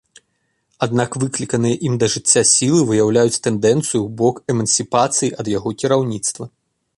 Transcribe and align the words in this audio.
Аднак 0.85 1.17
выкліканыя 1.23 1.75
ім 1.89 1.93
да 2.03 2.07
жыцця 2.13 2.43
сілы 2.53 2.79
выяўляюць 2.93 3.41
тэндэнцыю 3.49 4.01
ў 4.03 4.09
бок 4.23 4.35
эмансіпацыі 4.55 5.31
ад 5.45 5.55
яго 5.57 5.69
кіраўніцтва. 5.85 6.45